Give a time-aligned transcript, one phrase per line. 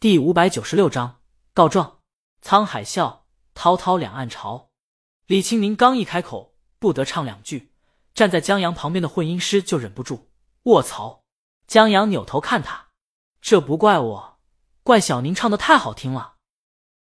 [0.00, 2.02] 第五百九十六章告状。
[2.40, 4.70] 沧海笑，滔滔两岸潮。
[5.26, 7.74] 李清明刚一开口，不得唱两句，
[8.14, 10.30] 站在江阳旁边的混音师就忍不住
[10.66, 11.24] 卧槽。
[11.66, 12.90] 江阳扭头看他，
[13.40, 14.38] 这不怪我，
[14.84, 16.36] 怪小宁唱的太好听了。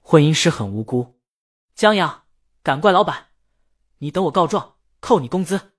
[0.00, 1.20] 混音师很无辜，
[1.76, 2.24] 江阳
[2.64, 3.28] 敢怪老板？
[3.98, 5.74] 你等我告状，扣你工资。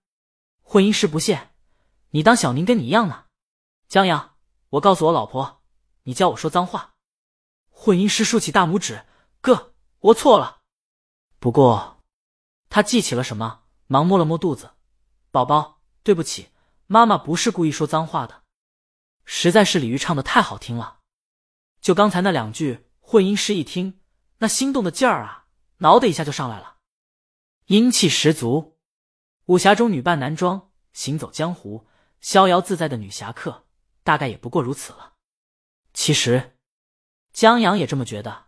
[0.61, 1.49] 混音师不屑，
[2.11, 3.25] 你当小宁跟你一样呢？
[3.89, 4.35] 江阳，
[4.69, 5.61] 我告诉我老婆，
[6.03, 6.90] 你教我说脏话。
[7.83, 9.07] 混音师竖起大拇指，
[9.41, 10.61] 哥，我错了。
[11.39, 12.03] 不过，
[12.69, 14.73] 他记起了什么，忙摸了摸肚子，
[15.31, 16.49] 宝宝，对不起，
[16.85, 18.43] 妈妈不是故意说脏话的，
[19.25, 20.99] 实在是李玉唱的太好听了。
[21.81, 23.99] 就刚才那两句，混音师一听，
[24.37, 26.77] 那心动的劲儿啊，挠的一下就上来了，
[27.65, 28.77] 英气十足。
[29.45, 31.87] 武侠中女扮男装行走江湖，
[32.19, 33.65] 逍遥自在的女侠客。
[34.03, 35.13] 大概也不过如此了。
[35.93, 36.50] 其实，
[37.33, 38.45] 江阳也这么觉得。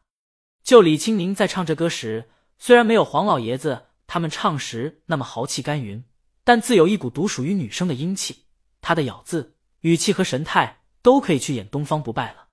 [0.63, 6.03] 就李青宁在唱这歌时，虽然没有黄老爷子他们唱时那么豪气干云，
[6.43, 8.45] 但自有一股独属于女生的英气。
[8.81, 12.47] 他的咬字、语气和神态都可以去演东方不败了。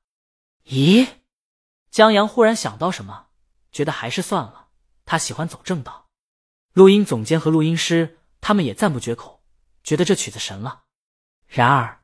[0.66, 1.06] 咦？
[1.90, 3.26] 江阳忽然想到什么，
[3.72, 4.68] 觉得还是算了。
[5.04, 6.08] 他喜欢走正道。
[6.72, 9.42] 录音总监和录音师他们也赞不绝口，
[9.82, 10.84] 觉得这曲子神了。
[11.46, 12.00] 然而。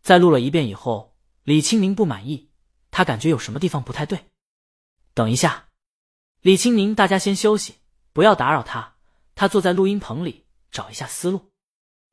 [0.00, 2.52] 在录了一遍以后，李青宁不满意，
[2.96, 4.30] 他感觉有什么地方不太对。
[5.12, 5.68] 等一下，
[6.40, 7.74] 李青宁，大家先休息，
[8.14, 8.94] 不要打扰他。
[9.34, 11.52] 他坐在录音棚里找一下思路。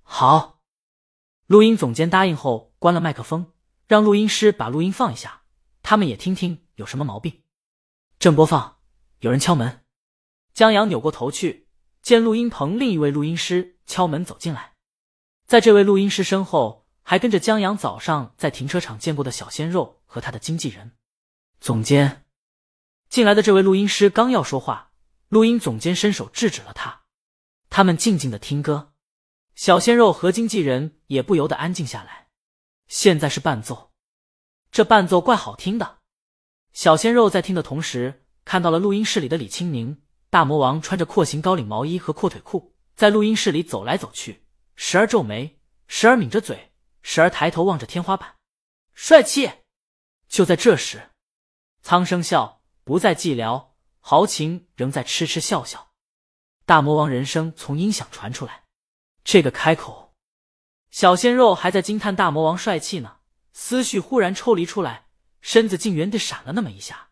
[0.01, 0.59] 好，
[1.45, 3.53] 录音总监答应后关了麦克风，
[3.87, 5.43] 让录音师把录音放一下，
[5.81, 7.43] 他们也听听有什么毛病。
[8.19, 8.79] 正播放，
[9.19, 9.85] 有人敲门。
[10.53, 11.69] 江阳扭过头去，
[12.01, 14.73] 见录音棚另一位录音师敲门走进来，
[15.47, 16.83] 在这位录音师身后。
[17.05, 20.92] 还跟着江阳早上在停车场见过的小鲜肉和他的经纪人。
[21.59, 22.23] 总监
[23.09, 24.92] 进来的这位录音师刚要说话，
[25.28, 27.02] 录音总监伸手制止了他。
[27.72, 28.94] 他们静静的听歌，
[29.56, 32.28] 小鲜肉和经纪人也不由得安静下来。
[32.88, 33.91] 现在是伴奏，
[34.72, 35.97] 这伴奏怪好听的。
[36.73, 40.00] 小鲜肉在听的同时，看到了录音室里的李青宁。
[40.29, 46.69] 大魔王穿着廓形高领毛衣和阔腿裤，在录音室里走来走去，时而皱眉，时而抿着嘴。
[47.02, 48.35] 时而抬头望着天花板，
[48.94, 49.62] 帅气。
[50.33, 51.11] 就在这时，
[51.83, 53.67] 苍生笑，不再寂寥，
[53.99, 55.91] 豪情仍在痴痴笑笑。
[56.66, 58.63] 大魔王人声从音响传出来，
[59.23, 60.16] 这个开口，
[60.89, 63.17] 小鲜肉还在惊叹大魔王帅气呢，
[63.51, 65.05] 思绪忽然抽离出来，
[65.39, 67.09] 身子竟原地闪了那么一下。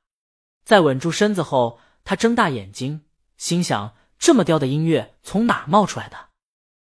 [0.66, 3.06] 在稳住身子后，他睁大眼睛，
[3.38, 6.30] 心想：这么刁的音乐从哪冒出来的？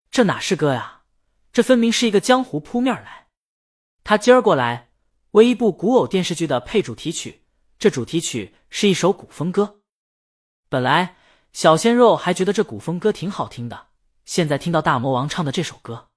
[0.09, 1.01] 这哪是歌呀？
[1.51, 3.28] 这分明是一个江湖扑面来，
[4.06, 4.93] 他今儿过来
[5.33, 7.44] 为一部古偶电视剧的配主题曲，
[7.79, 9.79] 这主题曲是一首古风歌。
[10.69, 11.17] 本来
[11.51, 13.88] 小鲜肉还觉得这古风歌挺好听的，
[14.25, 16.09] 现在听到大魔王唱的这首歌，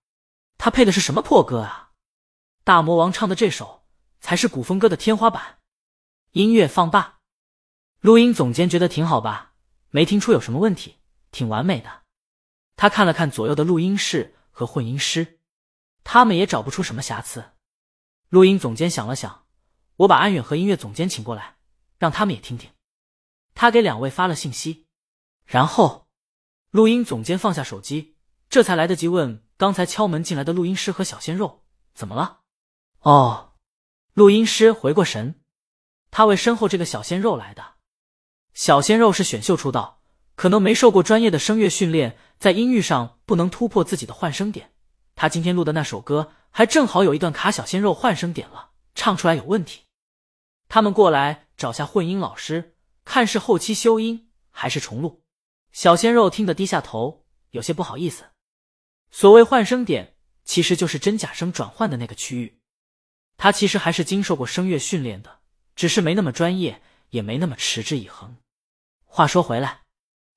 [0.59, 1.93] 他配的是什么破歌啊？
[2.63, 3.87] 大魔王唱的这首
[4.21, 5.61] 才是古风歌的天花板。
[6.33, 7.21] 音乐放大，
[8.01, 9.55] 录音总监觉得挺好吧？
[9.89, 10.97] 没听出有什么问题，
[11.31, 12.03] 挺完美的。
[12.77, 14.35] 他看了看左右的录音室。
[14.59, 15.41] 和混音师，
[16.03, 17.45] 他们也找不出什么瑕疵。
[18.29, 19.45] 录音总监想了想，
[19.97, 21.57] 我把安远和音乐总监请过来，
[21.99, 22.71] 让他们也听听。
[23.55, 24.87] 他给两位发了信息，
[25.45, 26.09] 然后
[26.71, 28.17] 录音总监放下手机，
[28.49, 31.63] 这才来得及问刚才敲门进来的录音师和小鲜肉
[31.95, 32.41] 怎么了。
[33.01, 33.55] 哦，
[34.13, 35.41] 录音师回过神，
[36.11, 37.75] 他为身后这个小鲜肉来的。
[38.53, 40.03] 小鲜肉是选秀出道，
[40.35, 42.19] 可能没受过专业的声乐训练。
[42.39, 44.73] 在音域上不能突破自己的换声点，
[45.15, 49.83] 他今天录的那首歌还正好有一段卡小鲜肉换声点了，唱出来有问题。
[50.71, 55.23] 他们过来找下混音老师，看是后期修音还是重录。
[55.73, 58.25] 小鲜肉听得低下头，有些不好意思。
[59.11, 60.17] 所谓换声点，
[60.47, 62.59] 其实就是真假声转换的那个区域。
[63.37, 65.41] 他其实还是经受过声乐训练的，
[65.75, 68.35] 只是没那么专业，也没那么持之以恒。
[69.05, 69.83] 话说回来，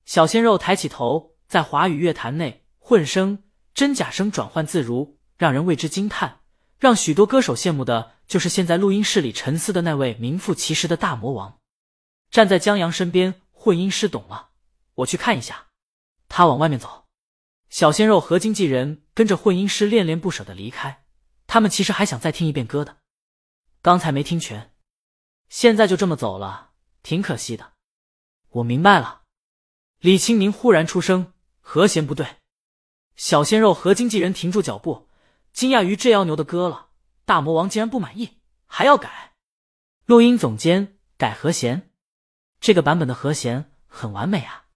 [0.04, 1.38] 小鲜肉抬起头。
[1.48, 6.40] 在华语乐坛内，混声、真假声转换自如，让人为之惊叹。
[6.78, 11.58] 让许多歌手羡慕的，就是现在录音室里沉思的那位名副其实的大魔王。
[12.30, 14.50] 站在江阳身边，混音师懂了，
[14.96, 15.68] 我去看一下。
[16.28, 17.06] 他往外面走，
[17.70, 21.04] 小鲜肉和经纪人跟着混音师恋恋不舍的离开。
[21.46, 22.98] 他们其实还想再听一遍歌的，
[23.80, 24.74] 刚才没听全，
[25.48, 26.72] 现在就这么走了，
[27.02, 27.72] 挺可惜的。
[28.50, 29.22] 我明白了。
[30.00, 31.32] 李清明忽然出声。
[31.62, 32.26] 和弦不对，
[33.14, 35.08] 小鲜肉和经纪人停住脚步，
[35.52, 36.88] 惊讶于这妖牛的歌了。
[37.24, 39.34] 大魔王竟然不满意，还要改。
[40.04, 41.92] 录音总监改和弦，
[42.60, 44.66] 这个版本的和弦很完美啊。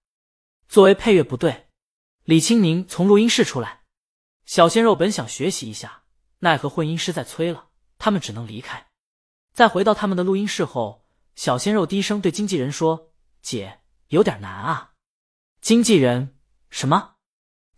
[0.69, 1.69] 作为配乐不对，
[2.23, 3.83] 李青宁从录音室出来。
[4.45, 6.05] 小鲜肉本想学习一下，
[6.41, 8.87] 奈何混音师在催了，他们只能离开。
[9.53, 13.13] 在回到他们的录音室后，小鲜肉低声对经纪人说
[13.43, 14.93] ：“姐，有点难啊。”
[15.61, 16.39] 经纪人
[16.71, 17.17] ：“什么？”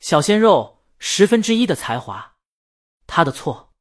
[0.01, 2.36] 小鲜肉十分之一的才华，
[3.07, 3.73] 他的错。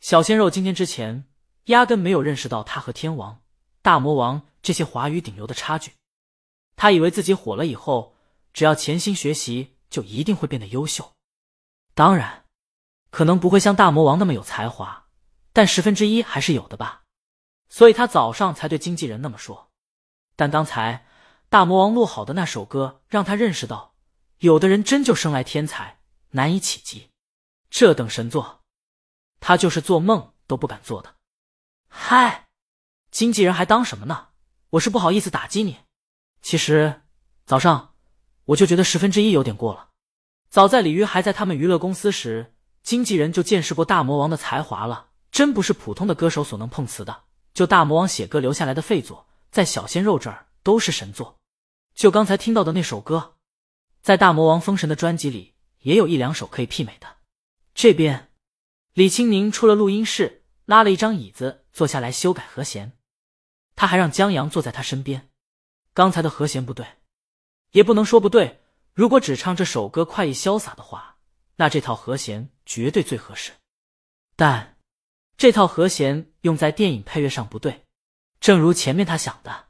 [0.00, 1.28] 小鲜肉今天之前
[1.66, 3.40] 压根没有认识到他和天王、
[3.82, 5.92] 大魔王这些华语顶流的差距。
[6.74, 8.16] 他以为自己火了以后，
[8.52, 11.12] 只要潜心学习，就一定会变得优秀。
[11.94, 12.46] 当然，
[13.10, 15.06] 可能不会像大魔王那么有才华，
[15.52, 17.02] 但十分之一还是有的吧。
[17.68, 19.70] 所以他早上才对经纪人那么说。
[20.34, 21.06] 但刚才
[21.48, 23.94] 大魔王录好的那首歌，让他认识到，
[24.38, 26.00] 有的人真就生来天才，
[26.30, 27.10] 难以企及。
[27.72, 28.60] 这等神作，
[29.40, 31.14] 他就是做梦都不敢做的。
[31.88, 32.48] 嗨，
[33.10, 34.28] 经纪人还当什么呢？
[34.68, 35.78] 我是不好意思打击你。
[36.42, 37.00] 其实
[37.46, 37.94] 早上
[38.44, 39.88] 我就觉得十分之一有点过了。
[40.50, 47.24] 早在李鱼还在他们娱乐公司时，经纪人就见识过大魔王的才华了，真不是普通的歌手所能碰瓷的。
[47.54, 51.38] 就大魔王写歌留下来的废作，在小鲜肉这儿都是神作。
[51.94, 53.36] 就刚才听到的那首歌，
[54.02, 57.06] 在大魔王封神的专辑里也有一两首可以媲美的。
[57.74, 58.30] 这边，
[58.92, 62.92] 李青宁出了录音室，拉了一张椅子坐下来修改和弦。
[63.74, 65.30] 他还让江阳坐在他身边。
[65.94, 66.86] 刚才的和弦不对，
[67.72, 68.60] 也不能说不对。
[68.94, 71.16] 如果只唱这首歌快意潇洒的话，
[71.56, 73.52] 那这套和弦绝对最合适。
[74.36, 74.76] 但
[75.36, 77.84] 这套和弦用在电影配乐上不对，
[78.38, 79.68] 正如前面他想的，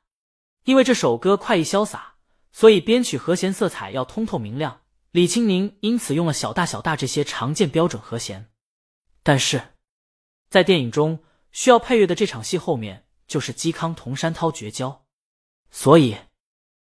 [0.64, 2.16] 因为这首歌快意潇洒，
[2.50, 4.81] 所以编曲和弦色彩要通透明亮。
[5.12, 8.50] 李青宁因此用了小大小大这些常见标准和弦。
[9.22, 9.62] 但是
[10.48, 15.04] 在电影中需要配乐的这场戏后面就是嵇康同山涛绝交，
[15.70, 16.16] 所以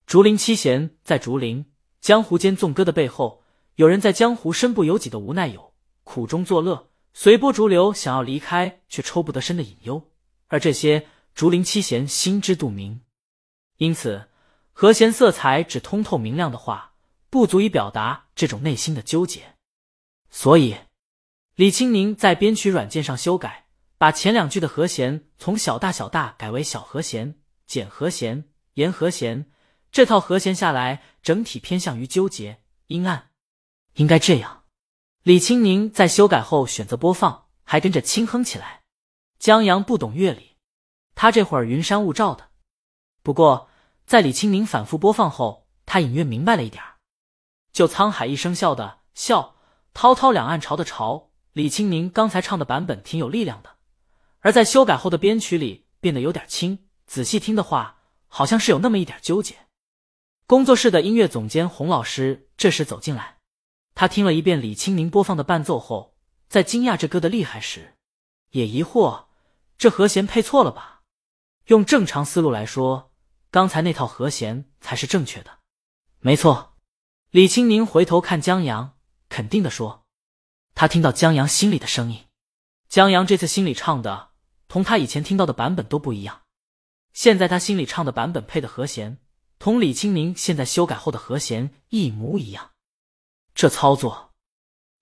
[0.07, 1.65] 竹林七贤在竹林。
[2.01, 3.43] 江湖间纵歌的背后，
[3.75, 5.75] 有人在江湖身不由己的无奈，有
[6.05, 10.11] 苦中作乐、随波逐流想要离开却抽不得身的隐忧，
[10.47, 13.01] 而这些竹林七贤心知肚明。
[13.79, 14.29] 因此，
[14.73, 16.95] 和弦色彩只通透明亮的话，
[17.37, 19.57] 不足以表达这种内心的纠结。
[20.31, 20.75] 所以，
[21.55, 23.67] 李青宁在编曲软件上修改，
[23.99, 29.51] 把前两句的和弦从小大小大改为小和弦、减和弦、延和弦。
[29.93, 33.29] 这套和弦下来，整体偏向于纠结阴暗，
[33.97, 34.65] 应该这样。
[35.23, 38.81] 李青宁在修改后选择播放，还跟着轻哼起来。
[39.39, 40.57] 江阳不懂乐理，
[41.15, 42.49] 他这会儿云山雾罩的。
[43.23, 43.69] 不过
[44.07, 46.96] 在李青宁反复播放后，他隐约明白了一点儿
[47.77, 49.55] 就沧海一声笑的笑，
[49.93, 51.29] 滔滔两岸潮的潮。
[51.53, 53.77] 李青宁刚才唱的版本挺有力量的，
[54.41, 56.87] 而在修改后的编曲里变得有点轻。
[57.05, 59.57] 仔细听的话，好像是有那么一点纠结。
[60.47, 63.41] 工作室的音乐总监洪老师这时走进来，
[63.95, 66.17] 他听了一遍李青宁播放的伴奏后，
[66.49, 67.99] 在惊讶这歌的厉害时，
[68.53, 69.27] 也疑惑
[69.77, 71.03] 这和弦配错了吧？
[71.67, 73.13] 用正常思路来说，
[73.51, 75.59] 刚才那套和弦才是正确的。
[76.21, 76.76] 没错，
[77.37, 78.97] 李青宁回头看江阳，
[79.29, 80.07] 肯定的说，
[80.75, 82.25] 他听到江阳心里的声音。
[82.89, 84.31] 江阳这次心里唱的，
[84.69, 86.45] 同他以前听到的版本都不一样。
[87.13, 89.19] 现在他心里唱的版本配的和弦。
[89.59, 92.71] 同李青宁现在修改后的和弦一模一样，
[93.55, 94.33] 这操作，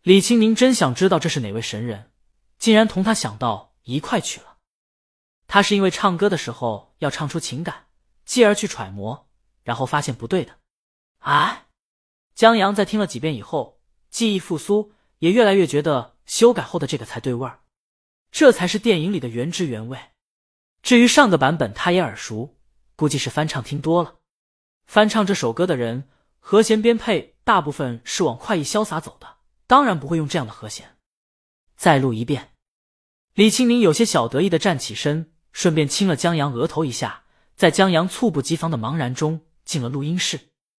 [0.02, 2.10] 李青宁真想知道这是哪位神人，
[2.58, 4.56] 竟然同他想到一块去了。
[5.46, 7.86] 他是因为唱歌的时候要唱出情感，
[8.24, 9.28] 继而去揣摩，
[9.62, 10.58] 然后发现不对的。
[11.20, 11.63] 哎，
[12.34, 17.60] 江阳在听了几遍以后，记忆复苏，也越来越觉得修改后的这个才对味儿，
[18.32, 19.98] 这才是电影里的原汁原味。
[20.82, 22.56] 至于上个版本，他也耳熟，
[22.96, 24.16] 估计是翻唱听多了。
[24.86, 26.08] 翻唱这首歌的人，
[26.40, 29.36] 和弦编配大部分是往快意潇洒走的，
[29.68, 30.96] 当然不会用这样的和弦。
[31.76, 32.50] 再录一遍。
[33.34, 37.24] 李青宁有些小得意的站起身，顺便亲了江阳额头一下，
[37.54, 40.50] 在江阳猝不及防的茫然中进了录音室。